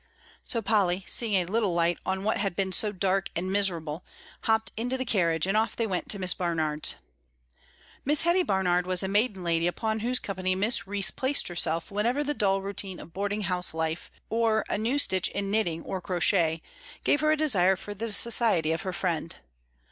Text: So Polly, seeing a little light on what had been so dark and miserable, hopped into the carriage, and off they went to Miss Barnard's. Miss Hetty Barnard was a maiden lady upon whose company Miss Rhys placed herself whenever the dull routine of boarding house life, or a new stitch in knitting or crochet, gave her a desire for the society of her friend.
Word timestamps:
So 0.43 0.63
Polly, 0.63 1.03
seeing 1.07 1.35
a 1.35 1.45
little 1.45 1.75
light 1.75 1.99
on 2.07 2.23
what 2.23 2.37
had 2.37 2.55
been 2.55 2.71
so 2.71 2.91
dark 2.91 3.29
and 3.35 3.51
miserable, 3.51 4.03
hopped 4.45 4.71
into 4.75 4.97
the 4.97 5.05
carriage, 5.05 5.45
and 5.45 5.55
off 5.55 5.75
they 5.75 5.85
went 5.85 6.09
to 6.09 6.17
Miss 6.17 6.33
Barnard's. 6.33 6.95
Miss 8.03 8.23
Hetty 8.23 8.41
Barnard 8.41 8.87
was 8.87 9.03
a 9.03 9.07
maiden 9.07 9.43
lady 9.43 9.67
upon 9.67 9.99
whose 9.99 10.17
company 10.17 10.55
Miss 10.55 10.87
Rhys 10.87 11.11
placed 11.11 11.49
herself 11.49 11.91
whenever 11.91 12.23
the 12.23 12.33
dull 12.33 12.63
routine 12.63 12.99
of 12.99 13.13
boarding 13.13 13.41
house 13.41 13.75
life, 13.75 14.09
or 14.27 14.65
a 14.69 14.77
new 14.79 14.97
stitch 14.97 15.27
in 15.29 15.51
knitting 15.51 15.83
or 15.83 16.01
crochet, 16.01 16.63
gave 17.03 17.21
her 17.21 17.31
a 17.31 17.37
desire 17.37 17.75
for 17.75 17.93
the 17.93 18.11
society 18.11 18.71
of 18.71 18.81
her 18.81 18.93
friend. 18.93 19.35